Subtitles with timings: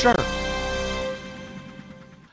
[0.00, 0.16] 事儿。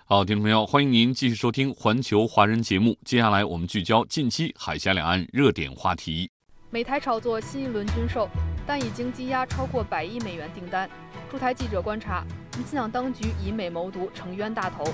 [0.05, 2.97] 好，听众朋友，欢迎您继续收听《环球华人》节目。
[3.03, 6.31] 接下来我们聚焦近期海峡两岸热点话题。
[6.69, 8.29] 美台炒作新一轮军售，
[8.65, 10.89] 但已经积压超过百亿美元订单。
[11.29, 12.23] 驻台记者观察，
[12.55, 14.85] 民进党当局以美谋独，成冤大头。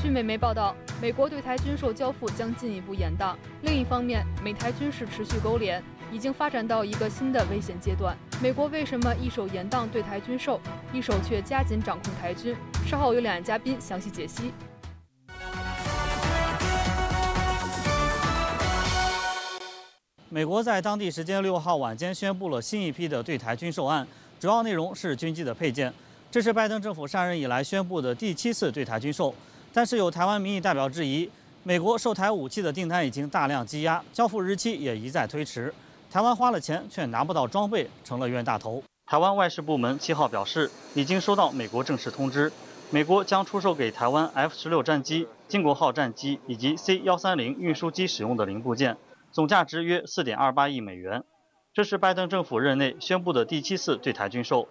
[0.00, 3.34] 据美媒报道，美国对台军售交付将进一步延宕。
[3.62, 8.16] 另一方面，美台军事持续勾连，已经发展到一个新的危险阶段。
[8.42, 10.60] 美国为什么一手延宕对台军售，
[10.92, 12.56] 一手却加紧掌控台军？
[12.86, 14.52] 稍后有两位嘉宾详细解析。
[20.28, 24.06] 美国在当地时间六号晚间宣布了新一批的对台军售案，
[24.38, 25.92] 主要内容是军机的配件。
[26.30, 29.34] 这是拜登政府上任以来宣布的第七次对台军售。
[29.72, 31.28] 但是有台湾民意代表质疑，
[31.64, 35.74] 美国售台武器的订单已经大量积压，交付日期也一再推迟。
[36.12, 38.82] 台湾花了钱却拿不到装备，成了冤大头。
[39.06, 42.52] 台湾外事部门七号表示，已经收到美国正式通知，
[42.90, 48.96] 美国将出售给台湾 F 十六战机、金国号战机以及 C 幺三零运输机使用的零部件，
[49.30, 51.22] 总价值约四点二八亿美元。
[51.72, 54.66] 这是拜登政府任内宣布的第七次对台军售。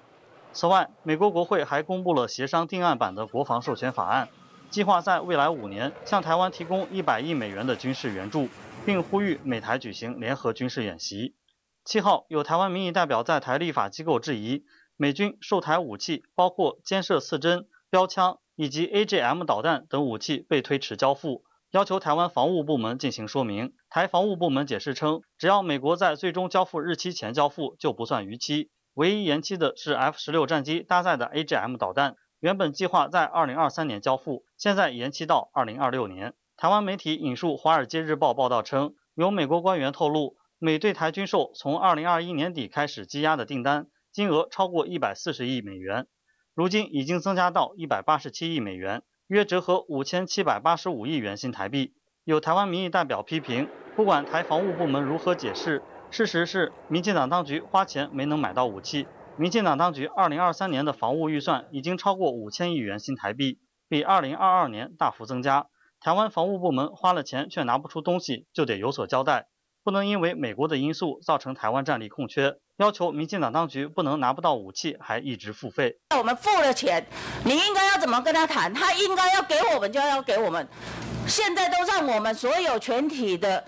[0.51, 4.27] 此外，美国国会还公布了协商定案版的国防授权法案，
[4.69, 8.49] 计划在未来五年向台湾提供一百亿美元的军事援助，
[8.85, 11.35] 并呼吁美台举行联合军事演习。
[11.83, 14.63] 七号，有台湾民意代表在台立法机构质疑，
[14.95, 23.73] 美军售台武器包括肩射四针、标枪以及 AGM 导弹等武器被推迟交付，要求台湾防务部门进行说明。
[23.89, 28.69] 台防务部门解释称，只要美国在最终交付日期前交付，就不算逾期。
[28.93, 36.33] 唯一延期的是 F 十六战机搭载的 AGM 导弹，原本计划在二零二三年交付，现在延期到二零二六年。
[36.55, 46.07] 台湾媒体引述《华尔街日报》报道称，有美国官员透露，美对台军售从二零二一年底开始积压的订单金额超过一百四十亿美元，
[46.53, 51.93] 如今已经增加到一百八十七亿美元，约折合五千七百八十五亿元新台币。
[52.23, 53.67] 有台湾民意代表批评，
[53.97, 55.81] 不管台防务部门如何解释。
[56.09, 59.07] 事实是，民进党当局花钱没能买到武器。
[59.39, 63.57] 民进党当局2023年的防务预算已经超过五千亿元新台币，
[63.87, 65.67] 比2022年大幅增加。
[66.01, 69.45] 台湾防务部门花了钱却拿不出东西，就得有所交代，
[69.81, 72.57] 不能因为美国的因素造成台湾战力空缺。
[72.75, 75.95] 要求民进党当局不能拿不到武器还一直付费。
[76.17, 77.07] 我们付了钱，
[77.45, 78.73] 你应该要怎么跟他谈？
[78.73, 80.67] 他应该要给我们就要给我们。
[81.25, 83.63] 现在都让我们所有全体的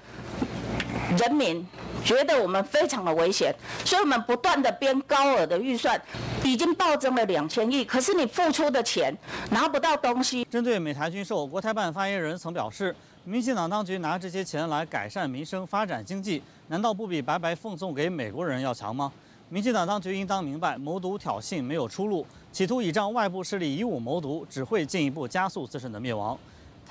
[1.17, 1.65] 人民。
[2.03, 3.53] 觉得我们非常的危险，
[3.85, 5.99] 所以我们不断的编高额的预算，
[6.43, 7.85] 已经暴增了两千亿。
[7.85, 9.15] 可是你付出的钱
[9.51, 10.45] 拿不到东西。
[10.45, 19.11] 针对美台军售，国台办发言人曾表示，民进党当局拿这些钱来改善民生、发展经济，难道不比白白奉送给美国人要强吗？
[19.49, 26.37] 民进党当局应当明白，谋独挑衅没有出路，企图倚仗外部势力以武谋独，只会进一步加速自身的灭亡。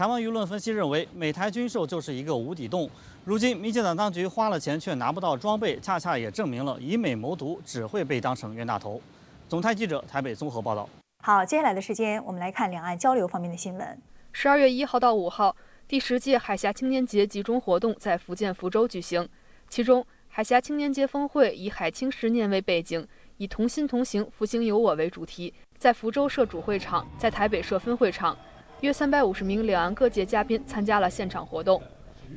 [0.00, 2.88] 台湾舆论分析认为，美台军售就是一个无底洞。
[3.22, 8.98] 如今，民进党当局花了钱却拿不到装备，恰恰也证明了以美谋独只会被当成冤大头。
[9.46, 10.88] 总台记者台北综合报道。
[11.22, 14.02] 好，接下来的时间我们来看两岸交流方面的新闻。
[14.32, 15.54] 十二月一号到五号，
[15.86, 19.28] 第十届海峡青年节集中活动在福建福州举行。
[19.68, 23.06] 其中，海峡青年节峰会以海青十年为背景，
[23.36, 28.34] 以同心同行，复兴有我为主题，在福州设主会场，在台北设分会场。
[28.80, 31.82] 约三百五十名两岸各界嘉宾参加了现场活动。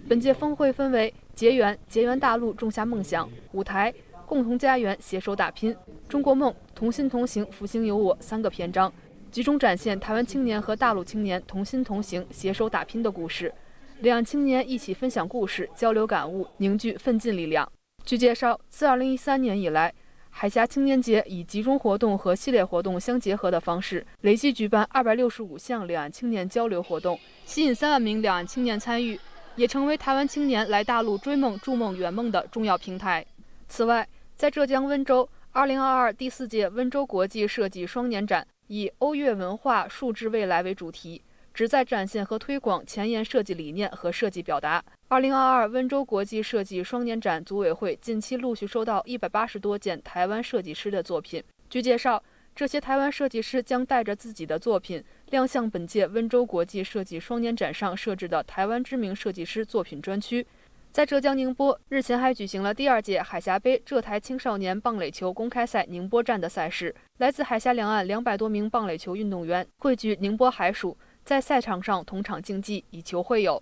[0.09, 3.93] 本届峰会分为“结缘”“结缘大陆”“种下梦想”“舞台
[4.25, 5.73] ”“共同家园”“携手打拼
[6.09, 8.91] ”“中国梦”“同心同行”“复兴有我”三个篇章，
[9.31, 13.53] 集中展现台湾青年和大陆青年同心同行、携手打拼的故事。
[14.01, 17.71] 两岸青年一起分享故事、交流感悟、凝聚奋进力量。
[18.03, 19.93] 据介绍，自2013年以来，
[20.35, 29.17] 海峡青年节以集中活动和系列活动相结合的方式，累计举办二百六十五项两岸青年交流活动，吸引三万名两岸青年参与，
[29.55, 33.23] 也成为台湾青年来大陆追梦、筑梦、圆梦的重要平台。
[33.69, 41.21] 此外，在浙江温州，二零二二第四届温州国际设计双年展以“欧越文化，数字未来”为主题。
[41.53, 44.83] 旨在展现和推广前沿设计理念和设计表达。
[45.07, 51.43] 二零二二温州国际设计双年展组委会近期陆续收到一百八十多件台湾设计师的作品。
[51.69, 52.21] 据介绍，
[52.55, 60.45] 这些台湾设计师将带着自己的作品亮相本届温州国际设计双年展上设置的台湾知名设计师作品专区。
[60.91, 66.93] 在浙江宁波，日前还举行了第二届海峡杯浙台青少年棒垒球公开赛宁波站的赛事。
[67.17, 73.61] 来自海峡两岸两百多名棒垒球运动员汇聚宁波海曙，在赛场上同场竞技，以球会友。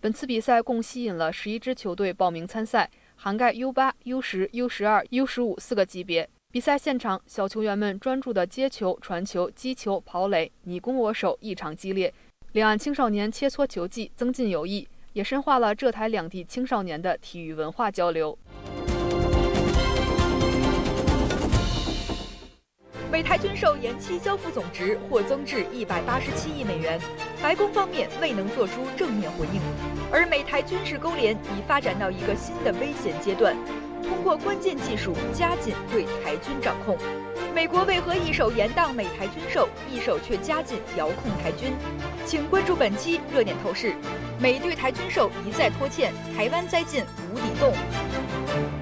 [0.00, 6.28] 本次比赛共吸引了十一支球队报名参赛，涵盖 U 八、U 十、U 十二、U 十五四个级别。
[6.52, 12.12] 比赛现场，小球员们专注的接球、传球、击球、跑垒，你攻我守，异常激烈。
[12.52, 14.86] 两岸青少年切磋球技，增进友谊。
[15.12, 18.38] 也深化了浙台两地青少年的体育文化交流。
[23.20, 26.98] 美台军售延期交付总值或增至一百八十七亿美元，
[27.42, 29.60] 白宫方面未能做出正面回应，
[30.10, 33.54] 而美台军事勾连已发展到一个新的危险阶段，
[34.08, 36.96] 通过关键技术加紧对台军掌控。
[37.54, 41.74] 美国为何一手延宕美台军售，一手却加紧遥控台军？
[42.24, 43.92] 请关注本期热点透视。
[44.38, 48.79] 美对台军售一再拖欠，台湾栽进无底洞。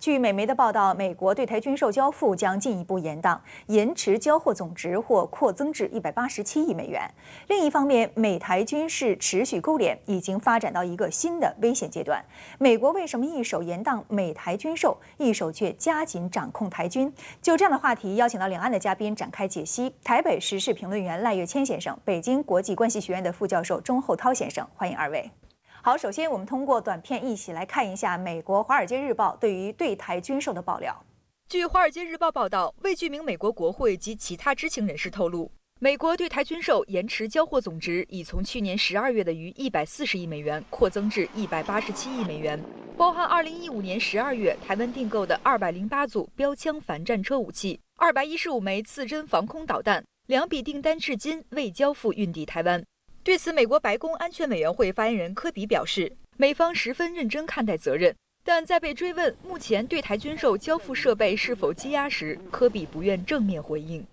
[0.00, 3.36] 据美媒的报道，美国对台军售交付将进一步延宕，
[3.66, 7.02] 延迟交货总值或扩增至一百八十七亿美元。
[7.48, 12.24] 另一方面，美台军事持续勾连已经发展到一个新的危险阶段。
[12.58, 17.12] 美国为什么一手延宕美台军售，一手却加紧掌控台军？
[17.42, 19.92] 就这样的话题，邀请到两岸的嘉宾展开解析。
[20.04, 25.28] 台北时事评论员赖月谦先生，北京国际关系学院的副教授钟厚涛先生，欢迎二位。
[25.88, 30.94] 好，首先我们通过短片一起来看一下美国《华尔街日报》对于对台军售的爆料。
[31.48, 35.50] 据《华尔街日报》报道，未具名美国国会及其他知情人士透露，
[35.80, 42.62] 美国对台军售延迟交货总值已从去年十二月的逾一百四十亿美元扩增至一百八十七亿美元，
[42.98, 52.84] 包含二零一五年十二月台湾订购的二百零八组标枪反战车武器、二百一十五枚刺针防空导弹，两笔订单至今未交付运抵台湾。
[53.22, 64.06] 对此，美国白宫安全委员会发言人科比表示，美方十分认真看待责任，但在被追问目前对台军售交付设备是否积压时，科比不愿正面回应。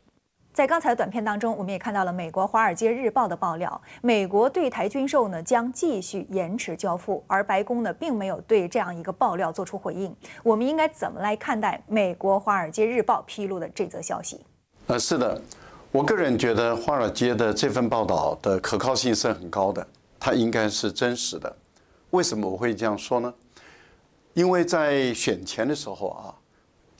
[0.52, 10.16] 在刚才的短片当中，我们也看到了美国《华尔街日报》的爆料，美国对台军售呢将继续延迟交付，而白宫呢并没有对这样一个爆料做出回应。
[10.44, 14.46] 我们应该怎么来看待美国《华尔街日报》披露的这则消息？
[14.88, 15.42] 呃，是的。
[15.96, 19.88] 我个人觉得华尔街的这份报道的可靠性是很高的，
[20.20, 21.56] 它应该是真实的。
[22.10, 23.34] 为什么我会这样说呢？
[24.34, 26.36] 因为在选前的时候啊，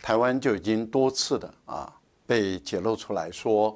[0.02, 1.94] 台湾就已经多次的啊
[2.26, 3.76] 被揭露出来说，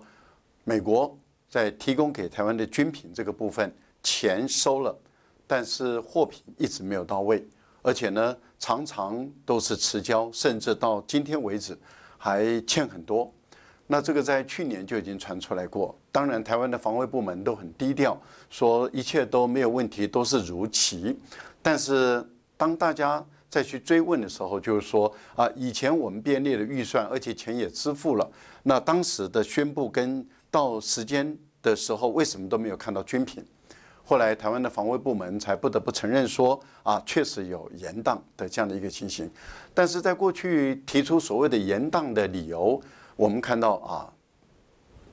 [0.64, 1.14] 美国
[1.50, 4.98] 在提供给台湾的军品这个部分钱收了，
[5.46, 7.46] 但是货品一直没有到位，
[7.82, 11.78] 而且呢常常都是迟交，甚至到今天为止
[12.18, 13.30] 还欠很多。
[13.92, 18.16] 那这个在去年就已经传出来过，当然台湾的防卫部门都很低调，
[18.48, 21.18] 说一切都没有问题，都是如期。
[21.60, 22.24] 但是
[22.56, 28.32] 当大家再去追问的时候，就是说啊，以前我们编列的预算，而且钱也支付了，
[28.62, 33.44] 那当时的宣布跟到时间的时候，为什么都没有看到军品？
[34.04, 39.28] 后来台湾的防卫部门才不得不承认说啊，确实有延宕的这样的一个情形。
[39.74, 42.80] 但是在过去提出所谓的延宕的理由。
[43.20, 44.08] 我们看到啊，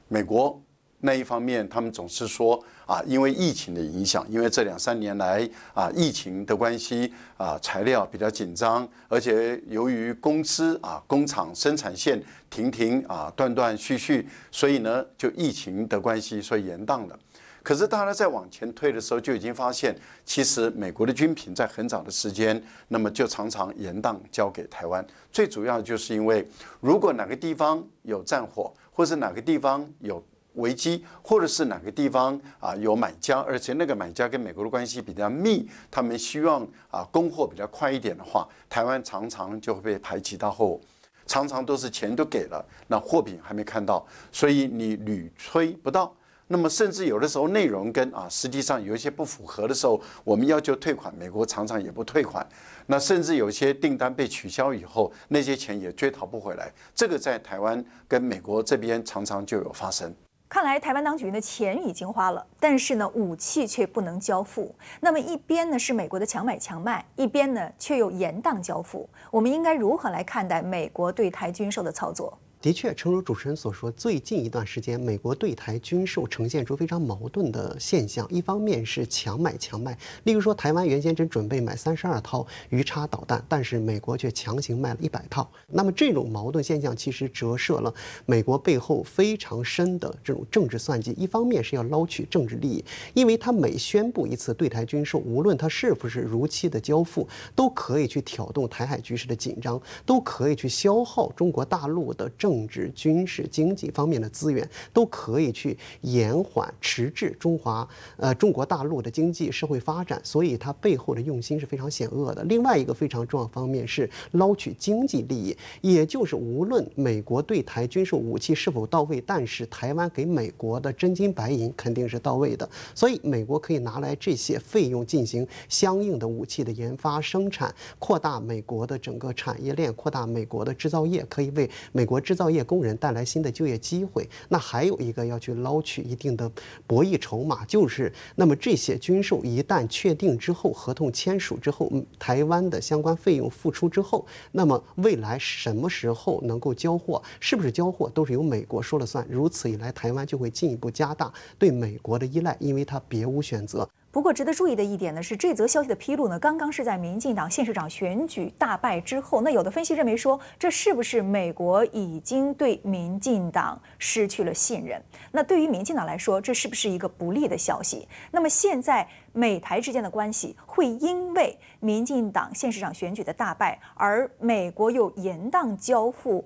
[0.06, 0.62] 美国
[1.00, 17.18] 那一方面，他们总是说啊，因为疫情的影响，因为这两三年来啊，疫情的关系啊，材料比较紧张，而且由于公司啊，工厂生产线停停啊，断断续续，所以呢，就疫情的关系，所以延宕了。
[17.66, 19.92] 可是，大家在往前推的时候，就已经发现，
[20.24, 25.04] 其实美国的军品在很早的时间，那么就常常延宕交给台湾。
[25.32, 26.46] 最主要就是因为，
[26.80, 40.80] 如果哪个地方有战火，或是哪个地方有危机，或者是哪个地方啊有买家，而且那个买家跟美国的关系比较密，他们希望啊供货比较快一点的话，台湾常常就会被排挤到后，
[41.26, 46.14] 常常都是钱都给了，那货品还没看到，所以你屡催不到。
[46.48, 52.46] 那么，甚至有的时候内容跟啊，实际上有一些不符合的时候，我们要求退款，美国常常也不退款。
[52.86, 56.72] 那甚至有些订单被取消以后，那些钱也追讨不回来。
[56.94, 60.14] 这个在台湾跟美国这边常常就有发生。
[60.48, 64.72] 看来台湾当局的钱已经花了，但是呢，武器却不能交付。
[65.00, 69.10] 那么一边呢是美国的强买强卖，一边呢却又延宕交付。
[69.32, 72.38] 我们应该如何来看待美国对台军售的操作？
[72.66, 78.26] 的确，诚如主持人所说，最近一段时间，美国对台军售呈现出非常矛盾的现象。
[78.28, 85.48] 一方面是强买强卖，例如说，台湾原先只准备买三十二套鱼叉导弹，但是美国却强行卖了一百套。
[85.68, 87.94] 那么这种矛盾现象其实折射了
[88.24, 91.12] 美国背后非常深的这种政治算计。
[91.12, 102.55] 一方面是要捞取政治利益，因为他每宣布一次对台军售，无论他是不是如期的交付，都可以去挑动台海局势的紧张，都可以去消耗中国大陆的政。
[102.56, 107.86] 政治、军事、经济方面的资源都可以去延缓、迟滞中华
[108.16, 112.42] 呃中国大陆的经济社会发展，所以它背后的用心是非常险恶的。
[112.44, 132.45] 另外一个非常重要方面是捞取经济利益，也就是无论美国对台军事武器是否到位，但是台湾给美国的真金白银肯定是到位的，所以美国可以拿来这些费用进行相应的武器的研发、生产，扩大美国的整个产业链，扩大美国的制造业，可以为美国制造。
[132.46, 136.48] 造业工人带来新的就业机会，那还有一个要去捞取一定的
[136.86, 149.26] 博弈筹码，就是那么这些军售一旦确定之后，合同签署之后，台湾的相关费用付出之后，那么未来什么时候能够交货，是不是交货都是由美国说了算。
[149.28, 153.88] 如此一来，台湾就会进一步加大对美国的依赖，因为它别无选择。
[154.16, 159.42] 不过，值得注意的一点呢是，这则消息的披露呢，刚刚是在民进党县市长选举大败之后。
[159.42, 164.98] 那有的分析认为说，这是不是美国已经对民进党失去了信任？
[165.32, 168.08] 那对于民进党来说，这是不是一个不利的消息？
[168.30, 176.42] 那么现在美台之间的关系会因为民进党县市长选举的大败，而美国又延宕交付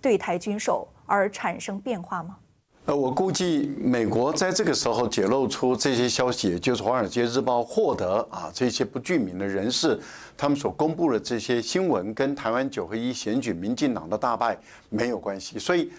[0.00, 2.38] 对台军售而产生变化吗？
[2.86, 10.00] 呃，我估计美国在这个时候揭露出这些消息，也就是《华尔街日报》获得啊这些不具名的人士，
[10.36, 14.58] 他们所公布的这些新闻，跟台湾九合一选举民进党的大败
[14.88, 15.58] 没有关系。
[15.58, 15.92] 所以，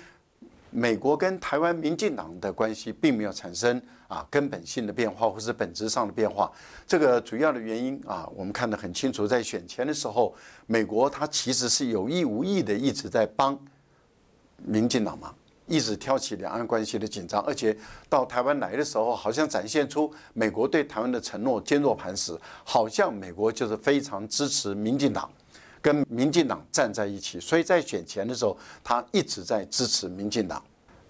[0.72, 6.52] 美国跟台湾民进党的关系并没有产生啊根本性的变化，或是本质上的变化。
[6.88, 10.34] 这个主要的原因啊，我们看得很清楚，在选前的时候，
[10.66, 13.58] 美国它其实是有意无意的一直在帮
[14.58, 15.34] 民进党忙。
[15.72, 17.76] 一直挑起两岸关系的紧张，而且
[18.10, 25.32] 到台湾来的时候，好像展现出美国对台湾的承诺坚若磐石，好像美国就是非常支持民进党，
[25.82, 27.40] 跟民进党站在一起。
[27.40, 30.62] 所以在选前的时候，他一直在支持民进党。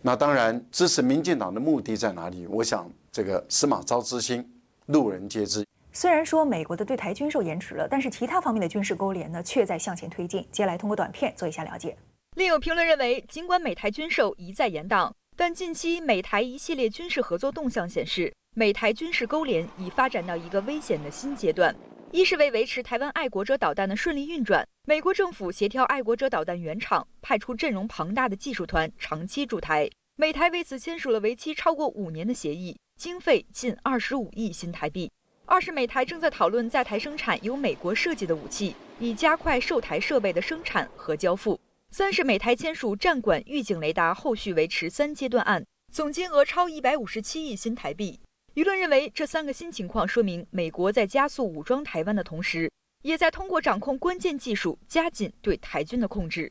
[0.04, 2.46] 那当然，支持民进党的目的在哪里？
[2.46, 4.48] 我想这个司马昭之心，
[4.86, 5.66] 路人皆知。
[5.94, 10.42] 虽然说美国的对台军售延迟了，但是其他方面的军事勾连呢，却在向前推进。
[10.52, 11.98] 接下来通过短片做一下了解。
[12.38, 21.76] 另有评论认为，尽管美台军售一再延宕，但近期美台一系列军事合作动向显示，美台军事勾连已发展到一个危险的新阶段。
[22.12, 29.90] 一是为维持台湾爱国者导弹的顺利运转，美国政府协调爱国者导弹原厂，派出阵容庞大的技术团长期驻台。
[30.16, 35.12] 美台为此签署了为期超过五年的协议，经费近二十五亿新台币。
[35.46, 41.60] 二是美台正在讨论在台生产由美国设计的武器，以加快售台设备的生产和交付。
[41.94, 48.18] 三是美台签署战管预警雷达后续维持三阶段案，总金额超一百五十七亿新台币。
[48.56, 52.72] 舆论认为，这三个新情况说明，美国在加速武装台湾的同时，
[53.02, 56.50] 也在通过掌控关键技术加紧对台军的控制。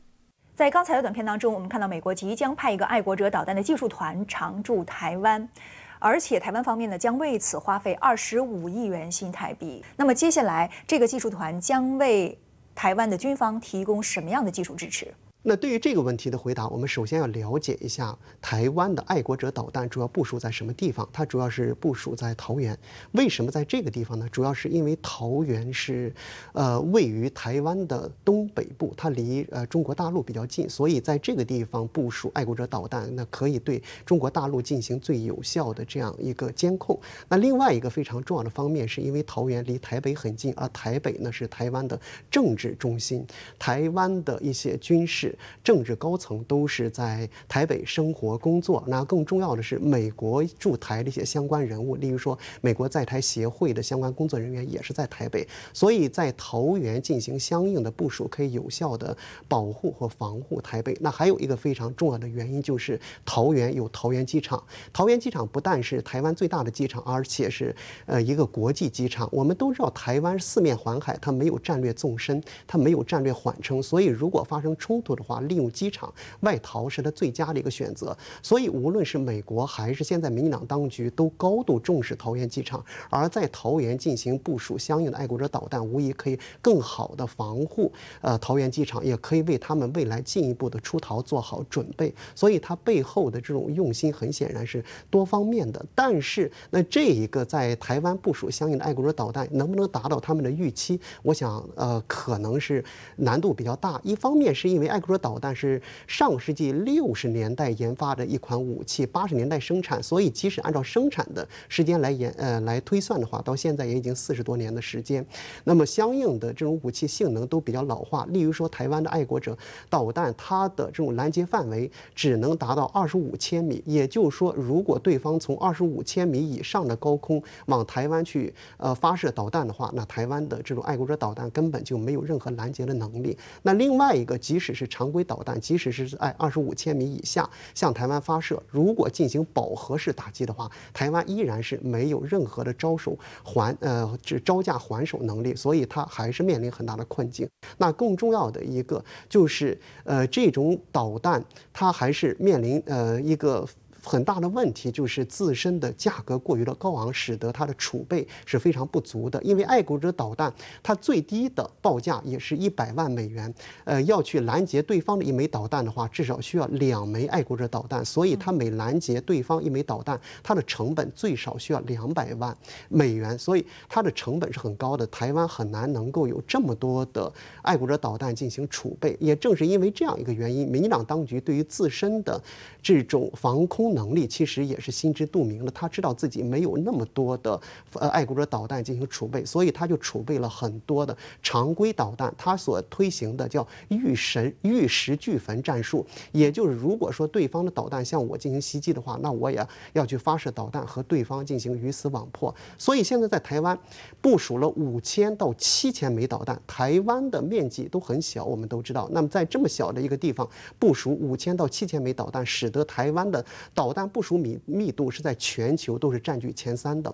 [0.53, 5.49] 在刚才的短片当中，我们看到美国即将派一个爱国者导弹的技术团常驻台湾，
[5.97, 9.83] 而且台湾方面呢将为此花费二十五亿元新台币。
[9.97, 12.37] 那么接下来，这个技术团将为
[12.75, 15.11] 台湾的军方提供什么样的技术支持？
[15.43, 21.07] 那对于这个问题的回答，我们首先要了解一下台湾的爱国者导弹主要部署在什么地方。
[21.11, 22.77] 它主要是部署在桃园。
[23.13, 24.29] 为什么在这个地方呢？
[24.31, 26.13] 主要是因为桃园是，
[26.53, 36.99] 呃，位于台湾的东北部，它离呃中国大陆比较近，所以在这个地方部署爱国者导弹，那可以对中国大陆进行最有效的这样一个监控。
[37.27, 43.25] 那另外一个非常重要的方面，是因为桃园离台北很近，而台北呢是台湾的政治中心，
[43.57, 45.30] 台湾的一些军事。
[45.63, 48.83] 政治高层都是在台北生活工作。
[48.87, 59.15] 那更重要的是，美国驻台的一些相关人物，例如说美国在台协会的相关工作人员也是在台北，所以在桃园进行相应的部署，可以有效的
[59.47, 60.97] 保护和防护台北。
[60.99, 64.61] 那还有一个非常重要的原因，就是桃园有桃园机场。
[64.91, 69.29] 桃园机场不但是台湾最大的机场，而且是呃一个国际机场。
[69.31, 75.20] 我们都知道，台湾四面环海，它没有战略纵深，它没有战略缓冲，所以如果发生冲突的。
[75.21, 78.17] 话，利用机场外逃是他最佳的一个选择。
[78.41, 82.83] 所以，无论是美国还是现在民进党当局，都高度重视桃园机场。
[83.09, 92.13] 而在桃园进行部署相应的爱国者导弹，无疑可以更好的防护呃桃园机场，也可以为他们未来进一步的出逃做好准备。
[92.35, 95.85] 所以，它背后的这种用心，很显然是多方面的。
[95.93, 100.99] 但是，那这一个在台湾部署相应的爱国者导弹，能不能达到他们的预期？
[101.23, 102.83] 我想，呃，可能是
[103.17, 103.99] 难度比较大。
[104.03, 115.25] 一方面是因为爱国说导弹是上世纪六十年代研发的一款武器，八十年代生产，所以即使按照生产的时间来研呃来推算的话，到现在也已经四十多年的时间。
[115.65, 118.25] 那么相应的这种武器性能都比较老化。
[118.29, 119.57] 例如说，台湾的爱国者
[119.89, 133.37] 导弹，它的这种拦截范围只能达到二十五千米，也就是说，如果对方从二十五千米以上的高空往台湾去呃发射导弹的话，那台湾的这种爱国者导弹根本就没有任何拦截的能力。
[133.63, 147.49] 那另外一个，即使是常规导弹，即使是在二十五千米以下向台湾发射，如果进行饱和式打击的话，台湾依然是没有任何的招手还呃这招架还手能力，所以它还是面临很大的困境。
[147.79, 151.43] 那更重要的一个就是呃这种导弹，
[151.73, 153.67] 它还是面临呃一个。
[154.03, 159.41] 很大的问题就是自身的价格过于的高昂，使得它的储备是非常不足的。
[159.43, 163.53] 因为爱国者导弹它最低的报价也是一百万美元，
[163.83, 172.57] 呃，要去拦截对方的一枚导弹的话，至少需要两枚爱国者导弹，所以它每拦截对方一枚导弹，它的成本最少需要两百万
[172.89, 175.05] 美元，所以它的成本是很高的。
[175.07, 177.31] 台湾很难能够有这么多的
[177.61, 179.15] 爱国者导弹进行储备。
[179.19, 182.41] 也正是因为这样一个原因，民进党当局对于自身的
[182.81, 183.90] 这种防空。
[183.93, 187.59] 能力其实也是心知肚明的，他知道自己没有那么多的
[187.93, 192.33] 呃爱国者导弹进行储备，所以他就储备了很多的常规导弹。
[192.37, 202.53] 他所推行的叫玉神玉石俱焚战术，也就是如果说对方的导弹向我进行袭击的话，那我也要去发射导弹和对方进行鱼死网破。
[202.77, 203.77] 所以现在在台湾
[204.19, 209.07] 部署了五千到七千枚导弹，台湾的面积都很小，我们都知道。
[209.11, 213.43] 那么在这么小的一个地方部署五千到七千枚导弹，使得台湾的
[213.73, 217.11] 导导弹部署密密度是在全球都是占据前三的，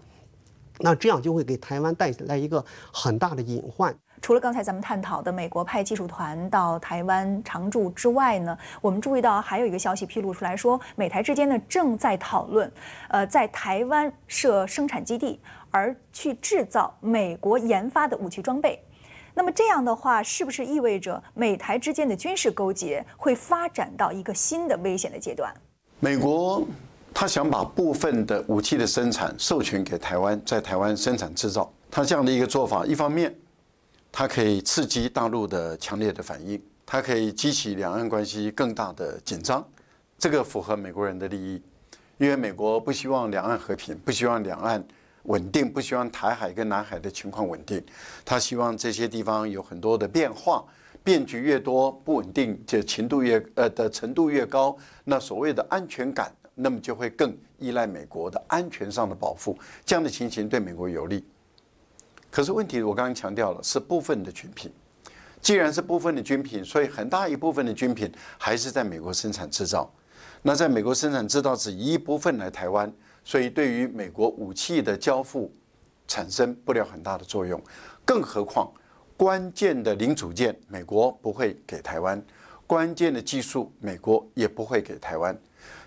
[0.79, 3.95] 那这样就会给台湾带来一个很大的隐患。
[4.21, 12.69] 除了刚才咱们探讨的美国派技术团到台湾常驻之外呢，我们注意到还有一个消息披露出来说，美台之间呢正在讨论，
[13.07, 15.39] 呃，在台湾设生产基地，
[15.71, 18.77] 而去制造美国研发的武器装备。
[19.33, 25.53] 那么这样的话，是不是意味着美台之间的军事勾结会发展到一个新的危险的阶段？
[25.99, 26.63] 美国
[27.11, 31.73] 他想把部分的武器的生产授权给台湾，在台湾生产制造。
[31.89, 33.35] 他这样的一个做法，一方面，
[34.11, 39.67] 它可以刺激大陆的强烈的反应，它可以激起两岸关系更大的紧张。
[40.19, 41.59] 这个符合美国人的利益，
[42.19, 44.85] 因为美国不希望两岸和平，不希望两岸
[45.23, 47.83] 稳定，不希望台海跟南海的情况稳定。
[48.23, 50.63] 他希望这些地方有很多的变化。
[51.07, 61.25] 变局越多，不稳定就程度越呃的程度越高，那所谓的安全感，那么就会更依赖美国的安全上的保护，这样的情形对美国有利。
[62.29, 64.69] 可是问题，我刚刚强调了，是部分的军品。
[65.39, 69.89] 既然是部分的军品，所以很大一部分的军品还是在美国生产制造。
[70.41, 72.91] 那在美国生产制造只一部分来台湾，
[73.23, 75.49] 所以对于美国武器的交付
[76.05, 77.63] 产生不了很大的作用。
[78.03, 78.69] 更何况。
[79.17, 82.21] 关键的零组件，美国不会给台湾；
[82.67, 85.35] 关键的技术，美国也不会给台湾。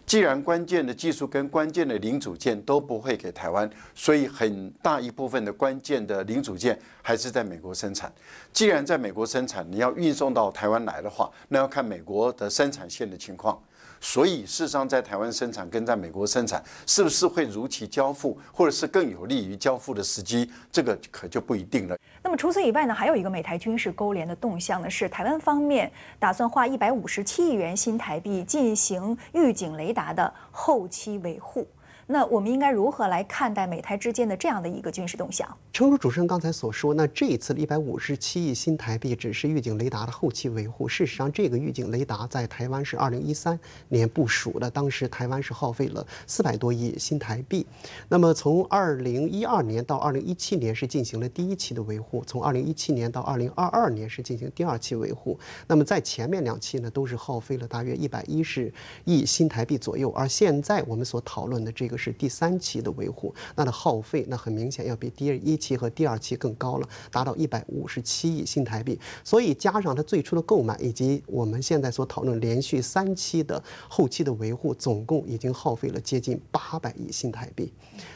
[0.04, 8.12] 既然关键的技术跟关键的零组件都不会给台湾，所以很大一部分的关键的零组件还是在美国生产。
[8.52, 13.56] 既然在美国生产，你要运送到台湾来的话，那要看美国的生产线的情况。
[14.00, 21.96] 所以，事实上，在台湾生产跟在美国生产，是不是会如期交付，或者是更有利于交付的时机，这个可就不一定了。
[22.22, 31.66] 那么除此以外呢，还有一个美台军事勾连的动向呢，是台湾方面打算花一百五十七亿元新台币进行预警雷达的后期维护。
[32.12, 35.48] 那我们应该如何来看待美台之间的这样的一个军事动向？
[35.72, 40.88] 诚如主持人刚才所说，那这一次的一百五十七亿新台币只是预警雷达的后期维护。
[40.88, 43.56] 事实上，这个预警雷达在台湾是二零一三
[43.88, 47.64] 年部署的，当时台湾是耗费了四百多亿新台币。
[48.08, 55.38] 那么从二零一二年到二零一七年是进行了第一期的维护，从二零一七年到二零二二年是进行第二期维护。
[55.68, 58.72] 那么在前面两期呢，都是耗费了大约一百一十
[59.04, 60.10] 亿新台币左右。
[60.10, 61.99] 而现在我们所讨论的这个。
[62.00, 68.98] 是第三期的维护，那的耗费那很明显要比第一期和第二期更高了，达到一百五十七亿新台币。
[69.22, 77.70] 所以加上它最初的购买，以及我们现在所讨论连续三期的后期的维护，总共已经耗费了接近八百亿新台币。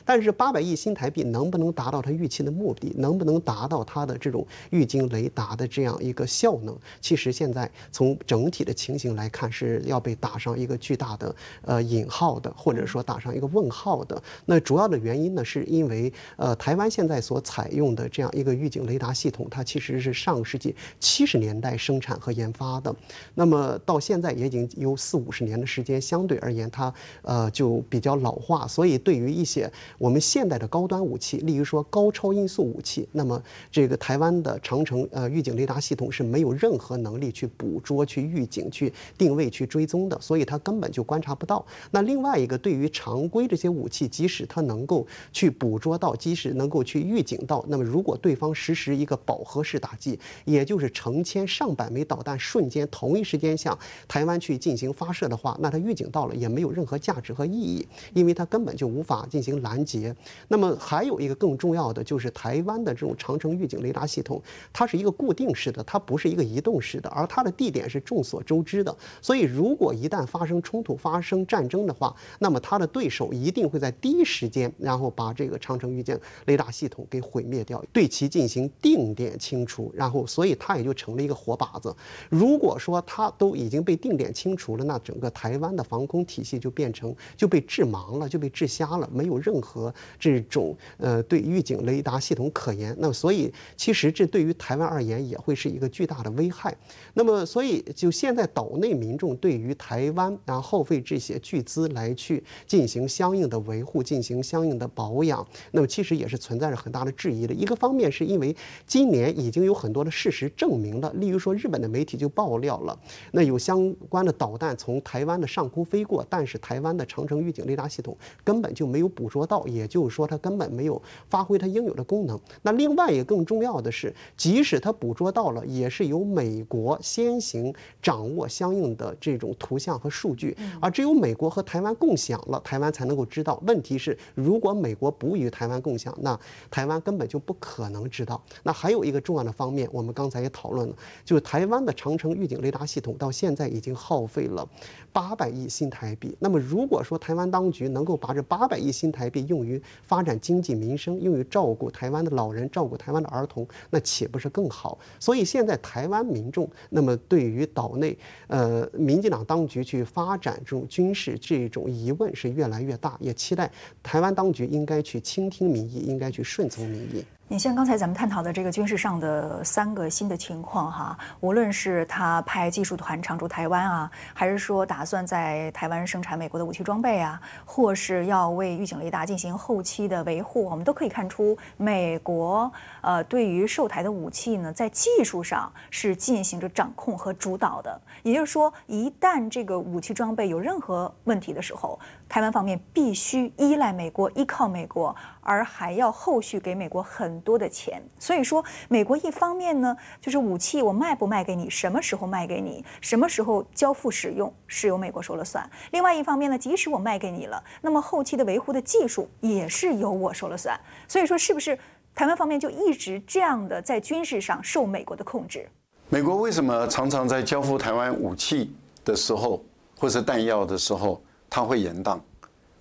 [0.05, 6.75] 但是八百亿新台币能不能达到它预期的目的，能不能达到它的这种预警雷达的这样一个效能？
[7.03, 14.22] 其实现在从整体的情形来看，是要被打上一个巨大的呃引号的，或者说打上一个问号的。
[14.46, 22.94] 那主要的原因呢，是因为呃台湾现在所采用的这样一个预警雷达系统，它其实是上世纪七十年代生产和研发的，
[23.34, 41.64] 那么到现在也已经有四五十年的时间，相对而言它呃就比较老化，所以对于一些我们现代的高端武器，例如说高超音速武器，那么这个台湾的长城呃预警雷达系统是没有任何能力去捕捉、去预警、去定位、去追踪的，所以它根本就观察不到。
[41.90, 60.14] 那另外一个，对于常规这些些武器，即使它能够去捕捉到，即使能够去预警到，那么如果对方实施一个饱和式打击，也就是成千上百枚导弹瞬间同一时间向台湾去进行发射的话，那它预警到了也没有任何价值和意义，因为它根本就无法进行拦截。
[60.48, 68.94] 那么还有一个更重要的就是台湾的这种长城预警雷达系统，它是一个固定式的，它不是一个移动式的，而它的地点是众所周知的。
[69.22, 81.94] 所以如果一旦发生冲突、发生战争的话，那么它的对手一一定会在第一时间，然后把这个长城预警雷达系统给毁灭掉，对其进行定点清除，然后所以它也就成了一个活靶子。
[82.30, 89.92] 如果说它都已经被定点清除了，那整个台湾的防空体系就变成就被致盲了，就被致瞎了，没有任何。
[90.18, 96.74] 这种呃对预警雷达系统可言，那所以其实这对于台湾而言也会是一个巨大的危害。
[97.12, 107.55] 那么所以就现在岛内民众对于台湾然后耗费这些巨资来去进行相应的维护、进行相应的保养，那么其实也是存在着很大的质疑的。
[107.55, 108.55] 一个方面是因为
[108.87, 112.99] 今年已经有很多的事实证明了，例如说日本的媒体就爆料了，
[113.33, 122.38] 那有相关的导弹从台湾的上空飞过，但是台湾的长城预警雷达系统根本就没有捕捉到，也就是说它根本没有发挥它应有的功能。
[122.62, 133.62] 那另外一个更重要的是，即使它捕捉到了，也是由美国先行掌握相应的这种图像和数据，而只有美国和台湾共享了，台湾才能够知道。
[133.66, 136.38] 问题是，如果美国不与台湾共享，那
[136.70, 138.42] 台湾根本就不可能知道。
[138.62, 144.68] 那还有一个重要的方面，我们刚才也讨论了，就是台湾的长城预警雷达系统到现在已经耗费了
[145.12, 146.37] 八百亿新台币。
[146.40, 154.98] 那么如果说台湾当局能够把这八百亿新台币用于发展经济民生，用于照顾台湾的老人、照顾台湾的儿童，那岂不是更好？
[155.18, 158.16] 所以现在台湾民众，那么对于岛内，
[158.48, 163.70] 呃，民进党当局去发展这种军事这种疑问是越来越大，也期待
[164.03, 167.24] 台湾当局应该去倾听民意，应该去顺从民意。
[167.46, 182.72] 你像刚才咱们探讨的这个军事上的三个新的情况哈，无论是他派技术团常驻台湾啊，还是说打算在台湾生产美国的武器装备啊，或是要为预警雷达进行后期的维护，我们都可以看出，美国
[183.03, 188.00] 呃对于售台的武器呢，在技术上是进行着掌控和主导的。
[188.22, 198.02] 也就是说，一旦这个武器装备有任何问题的时候，台湾方面必须依赖美国，依靠美国，而还要后续给美国很多的钱。
[198.18, 210.78] 所以说，美国一方面呢，就是武器我卖不卖给你，什么时候卖给你，什么时候交付使用是由美国说了算；另外一方面呢，即使我卖给你了，那么后期的维护的技术也是由我说了算。
[211.06, 211.78] 所以说，是不是
[212.14, 215.68] 台湾方面就一直这样的在军事上受美国的控制？
[216.08, 219.64] 美国为什么常常在交付台湾武器的时候，
[219.98, 221.20] 或是弹药的时候，
[221.54, 222.18] 他会延宕？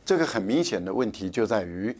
[0.04, 1.96] 这个很明显的问题就在于，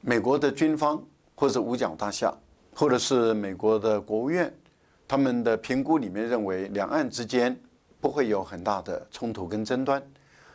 [0.00, 2.32] 美国的军方或者五角大厦，
[2.72, 4.54] 或者是美国的国务院，
[5.08, 7.58] 他们的评估里面认为，两岸之间
[8.00, 10.00] 不会有很大的冲突跟争端，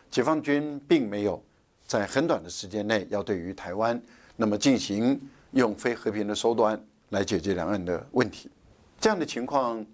[0.09, 1.43] 解放军并没有
[1.85, 4.01] 在很短的时间内要对于台湾
[4.37, 5.19] 那么进行
[5.51, 8.49] 用非和平的手段来解决两岸的问题。
[8.97, 9.85] 这样的情况。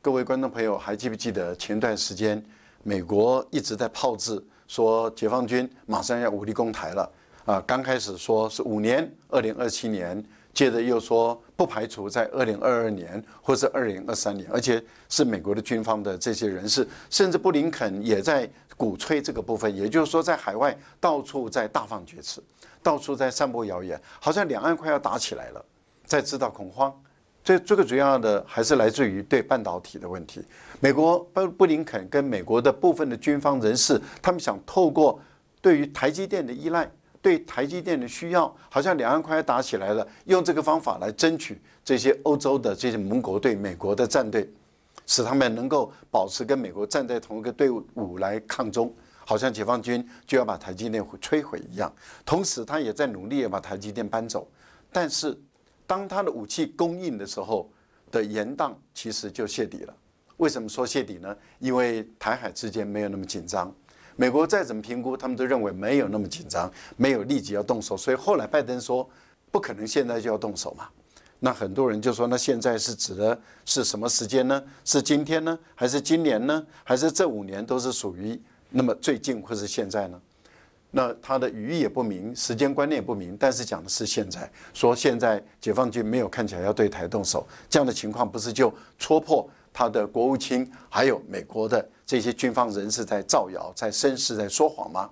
[0.00, 2.40] 各位观众朋友，还记不记得前段时间，
[2.84, 4.40] 美国一直在炮制
[4.72, 7.12] 说解放军马上要武力攻台了
[7.44, 7.62] 啊？
[7.66, 22.42] 刚开始说是五年，二零二七年，接着又说不排除在二零二二年或者二零二三年，而且是美国的军方的这些人士，甚至布林肯也在鼓吹这个部分，也就是说，在海外到处在大放厥词，
[22.82, 25.62] 到处在散播谣言，好像两岸快要打起来了，
[26.06, 26.90] 在制造恐慌。
[27.44, 30.44] 这这个主要的还是来自于对半导体的问题。
[30.80, 35.20] 美国布布林肯跟美国的部分的军方人士，他们想透过
[35.60, 44.48] 对于台积电的依赖，对台积电的需要，好像两岸快要打起来了，用这个方法来争取这些欧洲的这些盟国对美国的战队，
[45.06, 48.92] 使他们能够保持跟美国站在同一个队伍来抗中，
[49.24, 51.92] 好像解放军就要把台积电摧毁一样。
[52.24, 54.48] 同时，他也在努力把台积电搬走。
[54.92, 55.36] 但是，
[55.92, 57.70] 当他的武器供应的时候
[58.10, 59.94] 的延宕，其实就泄底了。
[60.38, 61.36] 为什么说泄底呢？
[61.58, 63.70] 因为台海之间没有那么紧张。
[64.16, 69.06] 美国再怎么评估，他们都认为没有那么紧张，没有立即要动手，所以后来拜登说
[69.50, 70.88] 不可能现在就要动手嘛。
[71.40, 74.64] 那很多人就说，那现在是指的是什么时间呢？
[74.86, 75.58] 是今天呢？
[75.74, 76.66] 还是今年呢？
[76.84, 80.18] 还是这五年都是属于那么最近或是现在呢？
[80.94, 89.48] 那他的语义也不明，时间观念也不明，但是讲的是现在，说现在解放军没有看起来要对台动手，这样的情况不是就戳破？
[89.72, 95.08] 他的国务卿还有美国的这些军方人士在造谣、在声势、在说谎吗？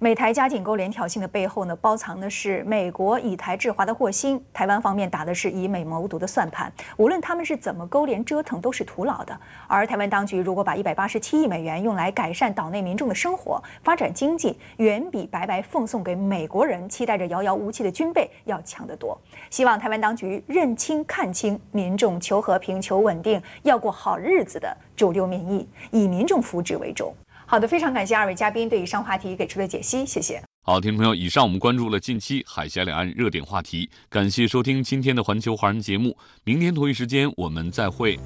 [0.00, 6.72] 美台加紧勾连挑衅的背后呢，包藏的是美国以台制华的祸心，台湾方面打的是以美谋独的算盘。
[6.96, 9.36] 无论他们是怎么勾连折腾，都是徒劳的。
[9.66, 19.20] 而台湾当局如果把一百八十七亿美元用来改善岛内民众的生活、发展经济，远比白白奉送给美国人、期待着遥遥无期的军备要强得多。
[19.50, 27.12] 希望台湾当局认清、看清民众求和平、求稳定、要过好日子的主流民意，以民众福祉为重。
[27.50, 30.38] 好的，非常感谢二位嘉宾对以上话题给出的解析，谢谢。
[30.62, 38.20] 好，听众朋友，以上我们关注了近期海峡两岸热点话题，感谢收听今天的环球华人节目，明天同一时间我们再会。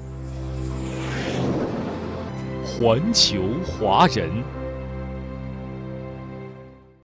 [2.65, 4.62] 环球华人。